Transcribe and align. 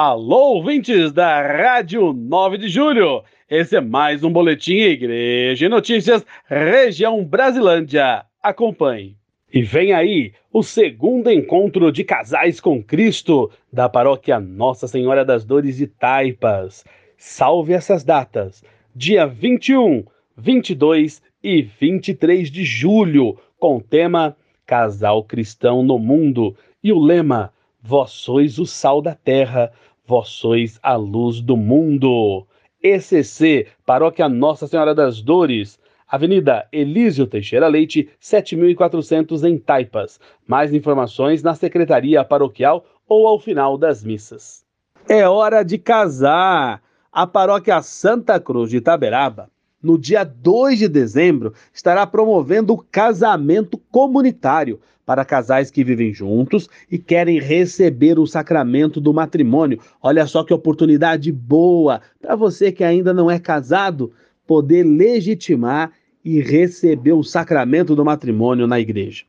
Alô, 0.00 0.54
ouvintes 0.54 1.10
da 1.10 1.42
Rádio 1.42 2.12
9 2.12 2.56
de 2.56 2.68
Julho. 2.68 3.24
Esse 3.50 3.74
é 3.74 3.80
mais 3.80 4.22
um 4.22 4.32
boletim 4.32 4.76
Igreja 4.76 5.66
e 5.66 5.68
Notícias, 5.68 6.24
região 6.46 7.24
Brasilândia. 7.24 8.24
Acompanhe. 8.40 9.16
E 9.52 9.60
vem 9.60 9.92
aí 9.92 10.34
o 10.52 10.62
segundo 10.62 11.32
encontro 11.32 11.90
de 11.90 12.04
casais 12.04 12.60
com 12.60 12.80
Cristo 12.80 13.50
da 13.72 13.88
paróquia 13.88 14.38
Nossa 14.38 14.86
Senhora 14.86 15.24
das 15.24 15.44
Dores 15.44 15.78
de 15.78 15.88
Taipas. 15.88 16.84
Salve 17.16 17.72
essas 17.72 18.04
datas: 18.04 18.62
dia 18.94 19.26
21, 19.26 20.04
22 20.36 21.20
e 21.42 21.62
23 21.62 22.52
de 22.52 22.62
julho, 22.62 23.36
com 23.58 23.78
o 23.78 23.82
tema 23.82 24.36
Casal 24.64 25.24
Cristão 25.24 25.82
no 25.82 25.98
Mundo 25.98 26.56
e 26.84 26.92
o 26.92 27.00
lema 27.00 27.52
Vós 27.80 28.10
sois 28.10 28.58
o 28.58 28.66
sal 28.66 29.00
da 29.00 29.14
terra, 29.14 29.72
vós 30.04 30.28
sois 30.28 30.80
a 30.82 30.96
luz 30.96 31.40
do 31.40 31.56
mundo. 31.56 32.46
ECC, 32.82 33.68
Paróquia 33.86 34.28
Nossa 34.28 34.66
Senhora 34.66 34.94
das 34.94 35.22
Dores, 35.22 35.78
Avenida 36.06 36.66
Elísio 36.72 37.26
Teixeira 37.26 37.68
Leite, 37.68 38.08
7400 38.18 39.44
em 39.44 39.58
Taipas. 39.58 40.18
Mais 40.46 40.74
informações 40.74 41.42
na 41.42 41.54
Secretaria 41.54 42.24
Paroquial 42.24 42.84
ou 43.08 43.26
ao 43.28 43.38
final 43.38 43.78
das 43.78 44.02
missas. 44.02 44.64
É 45.08 45.28
hora 45.28 45.62
de 45.62 45.78
casar! 45.78 46.82
A 47.12 47.26
Paróquia 47.26 47.80
Santa 47.80 48.38
Cruz 48.38 48.70
de 48.70 48.76
Itaberaba 48.78 49.48
no 49.82 49.98
dia 49.98 50.24
2 50.24 50.78
de 50.78 50.88
dezembro, 50.88 51.54
estará 51.72 52.06
promovendo 52.06 52.74
o 52.74 52.84
casamento 52.90 53.78
comunitário 53.90 54.80
para 55.06 55.24
casais 55.24 55.70
que 55.70 55.82
vivem 55.82 56.12
juntos 56.12 56.68
e 56.90 56.98
querem 56.98 57.40
receber 57.40 58.18
o 58.18 58.26
sacramento 58.26 59.00
do 59.00 59.14
matrimônio. 59.14 59.80
Olha 60.02 60.26
só 60.26 60.44
que 60.44 60.52
oportunidade 60.52 61.32
boa 61.32 62.02
para 62.20 62.36
você 62.36 62.70
que 62.70 62.84
ainda 62.84 63.14
não 63.14 63.30
é 63.30 63.38
casado 63.38 64.12
poder 64.46 64.82
legitimar 64.82 65.92
e 66.24 66.40
receber 66.42 67.12
o 67.12 67.22
sacramento 67.22 67.96
do 67.96 68.04
matrimônio 68.04 68.66
na 68.66 68.78
igreja. 68.78 69.24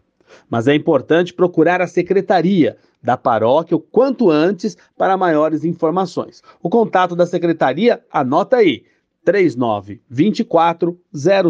Mas 0.50 0.67
é 0.67 0.75
importante 0.75 1.33
procurar 1.33 1.81
a 1.81 1.88
secretaria 1.88 2.77
da 3.02 3.16
paróquia 3.16 3.77
o 3.77 3.80
quanto 3.80 4.30
antes 4.30 4.77
para 4.97 5.16
maiores 5.16 5.64
informações. 5.64 6.44
O 6.61 6.70
contato 6.70 7.16
da 7.16 7.25
secretaria, 7.25 8.03
anota 8.11 8.58
aí: 8.58 8.83
39 9.30 10.02
24 10.09 10.99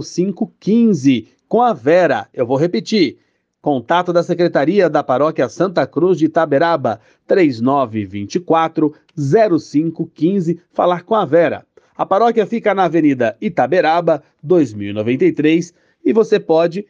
05 0.04 0.54
15 0.60 1.28
com 1.48 1.62
a 1.62 1.72
Vera. 1.72 2.28
Eu 2.34 2.46
vou 2.46 2.58
repetir. 2.58 3.20
Contato 3.62 4.12
da 4.12 4.22
Secretaria 4.22 4.90
da 4.90 5.02
Paróquia 5.02 5.48
Santa 5.48 5.88
Cruz 5.88 6.18
de 6.18 6.26
Itaberaba, 6.26 7.00
3924 7.26 8.94
0515, 9.16 10.60
falar 10.74 11.04
com 11.04 11.16
a 11.16 11.24
Vera. 11.24 11.66
A 11.96 12.06
paróquia 12.06 12.46
fica 12.46 12.76
na 12.76 12.84
Avenida 12.84 13.38
Itaberaba, 13.40 14.24
2093, 14.44 15.74
e 16.04 16.12
você 16.12 16.38
pode 16.38 16.86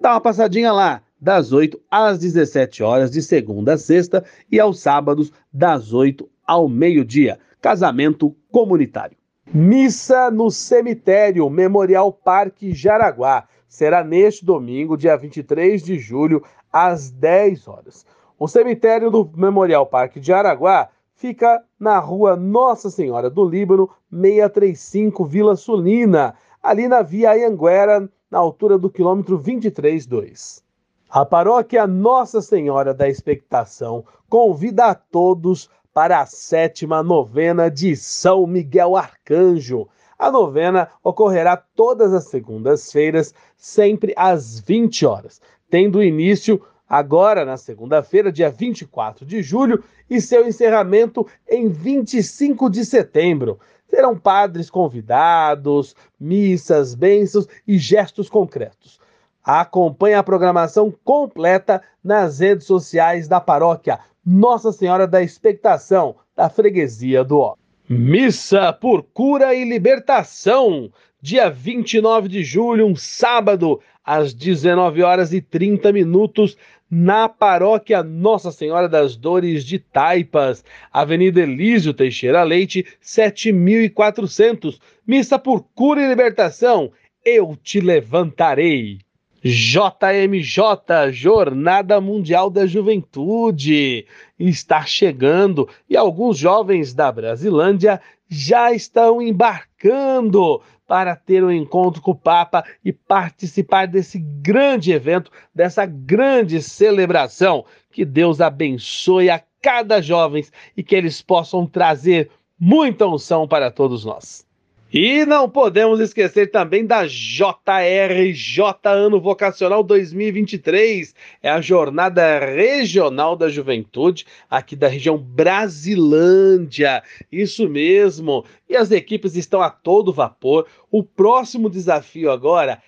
dar 0.00 0.14
uma 0.14 0.20
passadinha 0.20 0.72
lá, 0.72 1.02
das 1.20 1.52
8 1.52 1.80
às 1.88 2.18
17 2.18 2.82
horas, 2.82 3.12
de 3.12 3.22
segunda 3.22 3.74
a 3.74 3.78
sexta, 3.78 4.24
e 4.50 4.58
aos 4.58 4.80
sábados, 4.80 5.32
das 5.52 5.92
8 5.92 6.28
ao 6.44 6.68
meio-dia. 6.68 7.38
Casamento 7.60 8.34
comunitário. 8.50 9.21
Missa 9.46 10.30
no 10.30 10.50
Cemitério 10.50 11.48
Memorial 11.50 12.12
Parque 12.12 12.72
Jaraguá. 12.72 13.48
Será 13.68 14.04
neste 14.04 14.44
domingo, 14.44 14.96
dia 14.96 15.16
23 15.16 15.82
de 15.82 15.98
julho, 15.98 16.42
às 16.72 17.10
10 17.10 17.66
horas. 17.66 18.06
O 18.38 18.46
cemitério 18.46 19.10
do 19.10 19.30
Memorial 19.34 19.86
Parque 19.86 20.20
de 20.20 20.28
Jaraguá 20.28 20.88
fica 21.14 21.62
na 21.78 21.98
rua 21.98 22.36
Nossa 22.36 22.88
Senhora 22.88 23.28
do 23.28 23.44
Líbano, 23.44 23.90
635 24.10 25.24
Vila 25.24 25.56
Sulina, 25.56 26.34
ali 26.62 26.88
na 26.88 27.02
via 27.02 27.32
Anhanguera, 27.32 28.08
na 28.30 28.38
altura 28.38 28.78
do 28.78 28.88
quilômetro 28.90 29.38
23,2. 29.38 30.62
A 31.10 31.26
paróquia 31.26 31.86
Nossa 31.86 32.40
Senhora 32.40 32.94
da 32.94 33.08
Expectação 33.08 34.04
convida 34.28 34.86
a 34.86 34.94
todos 34.94 35.68
para 35.92 36.20
a 36.20 36.26
sétima 36.26 37.02
novena 37.02 37.70
de 37.70 37.94
São 37.96 38.46
Miguel 38.46 38.96
Arcanjo. 38.96 39.88
A 40.18 40.30
novena 40.30 40.88
ocorrerá 41.02 41.56
todas 41.56 42.14
as 42.14 42.24
segundas-feiras, 42.24 43.34
sempre 43.56 44.14
às 44.16 44.58
20 44.60 45.04
horas, 45.04 45.40
tendo 45.68 46.02
início 46.02 46.62
agora 46.88 47.44
na 47.44 47.56
segunda-feira, 47.56 48.30
dia 48.30 48.50
24 48.50 49.26
de 49.26 49.42
julho, 49.42 49.82
e 50.08 50.20
seu 50.20 50.46
encerramento 50.46 51.26
em 51.48 51.68
25 51.68 52.70
de 52.70 52.84
setembro. 52.84 53.58
Terão 53.88 54.16
padres 54.16 54.70
convidados, 54.70 55.94
missas, 56.18 56.94
bênçãos 56.94 57.46
e 57.66 57.78
gestos 57.78 58.28
concretos. 58.28 59.00
Acompanhe 59.44 60.14
a 60.14 60.22
programação 60.22 60.94
completa 61.04 61.82
nas 62.02 62.38
redes 62.38 62.66
sociais 62.66 63.26
da 63.26 63.40
paróquia 63.40 63.98
Nossa 64.24 64.70
Senhora 64.70 65.06
da 65.06 65.20
Expectação, 65.20 66.14
da 66.36 66.48
Freguesia 66.48 67.24
do 67.24 67.38
Ó. 67.38 67.56
Missa 67.88 68.72
por 68.72 69.02
Cura 69.02 69.52
e 69.54 69.64
Libertação, 69.64 70.90
dia 71.20 71.50
29 71.50 72.28
de 72.28 72.44
julho, 72.44 72.86
um 72.86 72.94
sábado, 72.94 73.80
às 74.04 74.32
19 74.32 75.02
horas 75.02 75.32
e 75.32 75.40
30 75.40 75.92
minutos, 75.92 76.56
na 76.88 77.28
paróquia 77.28 78.02
Nossa 78.02 78.52
Senhora 78.52 78.88
das 78.88 79.16
Dores 79.16 79.64
de 79.64 79.78
Taipas, 79.78 80.64
Avenida 80.92 81.40
Elísio 81.40 81.92
Teixeira 81.92 82.42
Leite, 82.44 82.86
7400. 83.00 84.80
Missa 85.06 85.38
por 85.38 85.64
Cura 85.74 86.00
e 86.00 86.08
Libertação, 86.08 86.92
eu 87.24 87.56
te 87.60 87.80
levantarei. 87.80 88.98
JMJ, 89.44 91.10
Jornada 91.10 92.00
Mundial 92.00 92.48
da 92.48 92.64
Juventude, 92.64 94.06
está 94.38 94.84
chegando 94.84 95.68
e 95.90 95.96
alguns 95.96 96.38
jovens 96.38 96.94
da 96.94 97.10
Brasilândia 97.10 98.00
já 98.28 98.72
estão 98.72 99.20
embarcando 99.20 100.62
para 100.86 101.16
ter 101.16 101.42
um 101.42 101.50
encontro 101.50 102.00
com 102.00 102.12
o 102.12 102.16
Papa 102.16 102.64
e 102.84 102.92
participar 102.92 103.86
desse 103.86 104.18
grande 104.18 104.92
evento, 104.92 105.30
dessa 105.54 105.86
grande 105.86 106.62
celebração. 106.62 107.64
Que 107.90 108.04
Deus 108.04 108.40
abençoe 108.40 109.28
a 109.28 109.42
cada 109.60 110.00
jovem 110.00 110.44
e 110.76 110.82
que 110.82 110.94
eles 110.94 111.20
possam 111.20 111.66
trazer 111.66 112.30
muita 112.58 113.06
unção 113.06 113.48
para 113.48 113.70
todos 113.70 114.04
nós. 114.04 114.46
E 114.94 115.24
não 115.24 115.48
podemos 115.48 116.00
esquecer 116.00 116.50
também 116.50 116.84
da 116.84 117.06
JRJ 117.06 118.62
Ano 118.84 119.18
Vocacional 119.18 119.82
2023. 119.82 121.14
É 121.42 121.48
a 121.48 121.62
jornada 121.62 122.38
regional 122.40 123.34
da 123.34 123.48
juventude 123.48 124.26
aqui 124.50 124.76
da 124.76 124.88
região 124.88 125.16
Brasilândia. 125.16 127.02
Isso 127.32 127.70
mesmo. 127.70 128.44
E 128.68 128.76
as 128.76 128.90
equipes 128.90 129.34
estão 129.34 129.62
a 129.62 129.70
todo 129.70 130.12
vapor. 130.12 130.66
O 130.90 131.02
próximo 131.02 131.70
desafio 131.70 132.30
agora 132.30 132.82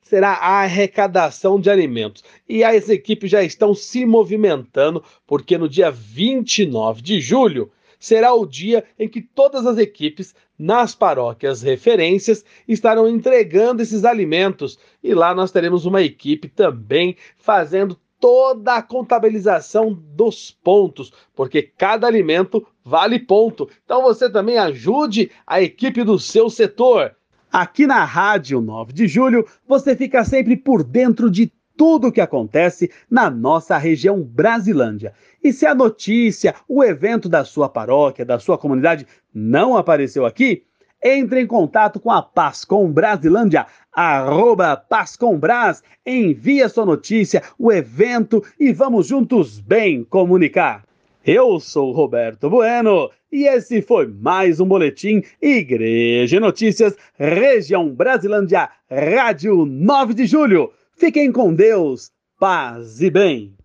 será 0.00 0.30
a 0.30 0.62
arrecadação 0.62 1.60
de 1.60 1.68
alimentos. 1.68 2.24
E 2.48 2.64
as 2.64 2.88
equipes 2.88 3.30
já 3.30 3.42
estão 3.42 3.74
se 3.74 4.06
movimentando, 4.06 5.04
porque 5.26 5.58
no 5.58 5.68
dia 5.68 5.90
29 5.90 7.02
de 7.02 7.20
julho 7.20 7.70
será 8.02 8.34
o 8.34 8.44
dia 8.44 8.84
em 8.98 9.08
que 9.08 9.22
todas 9.22 9.64
as 9.64 9.78
equipes 9.78 10.34
nas 10.58 10.92
paróquias 10.92 11.62
referências 11.62 12.44
estarão 12.66 13.08
entregando 13.08 13.80
esses 13.80 14.04
alimentos 14.04 14.76
e 15.00 15.14
lá 15.14 15.32
nós 15.32 15.52
teremos 15.52 15.86
uma 15.86 16.02
equipe 16.02 16.48
também 16.48 17.16
fazendo 17.38 17.96
toda 18.18 18.74
a 18.74 18.82
contabilização 18.82 19.92
dos 19.92 20.50
pontos, 20.50 21.12
porque 21.32 21.62
cada 21.62 22.04
alimento 22.04 22.66
vale 22.84 23.20
ponto. 23.20 23.70
Então 23.84 24.02
você 24.02 24.28
também 24.28 24.58
ajude 24.58 25.30
a 25.46 25.62
equipe 25.62 26.02
do 26.02 26.18
seu 26.18 26.50
setor. 26.50 27.14
Aqui 27.52 27.86
na 27.86 28.04
Rádio 28.04 28.60
9 28.60 28.92
de 28.92 29.06
Julho, 29.06 29.46
você 29.64 29.94
fica 29.94 30.24
sempre 30.24 30.56
por 30.56 30.82
dentro 30.82 31.30
de 31.30 31.52
tudo 31.82 32.06
o 32.06 32.12
que 32.12 32.20
acontece 32.20 32.92
na 33.10 33.28
nossa 33.28 33.76
região 33.76 34.22
Brasilândia. 34.22 35.12
E 35.42 35.52
se 35.52 35.66
a 35.66 35.74
notícia, 35.74 36.54
o 36.68 36.84
evento 36.84 37.28
da 37.28 37.44
sua 37.44 37.68
paróquia, 37.68 38.24
da 38.24 38.38
sua 38.38 38.56
comunidade 38.56 39.04
não 39.34 39.76
apareceu 39.76 40.24
aqui, 40.24 40.62
entre 41.02 41.40
em 41.40 41.46
contato 41.48 41.98
com 41.98 42.08
a 42.08 42.22
Pascom 42.22 42.86
Brasilândia, 42.86 43.66
arroba 43.92 44.76
Pascombras, 44.76 45.82
envie 46.06 46.62
a 46.62 46.68
sua 46.68 46.86
notícia, 46.86 47.42
o 47.58 47.72
evento 47.72 48.44
e 48.60 48.72
vamos 48.72 49.08
juntos 49.08 49.58
bem 49.58 50.04
comunicar. 50.04 50.84
Eu 51.26 51.58
sou 51.58 51.90
Roberto 51.90 52.48
Bueno 52.48 53.10
e 53.32 53.44
esse 53.48 53.82
foi 53.82 54.06
mais 54.06 54.60
um 54.60 54.66
boletim 54.66 55.20
Igreja 55.40 56.38
Notícias, 56.38 56.96
Região 57.18 57.88
Brasilândia, 57.88 58.70
Rádio 58.88 59.66
9 59.66 60.14
de 60.14 60.26
Julho. 60.26 60.70
Fiquem 61.02 61.32
com 61.32 61.52
Deus, 61.52 62.12
paz 62.38 63.00
e 63.00 63.10
bem. 63.10 63.56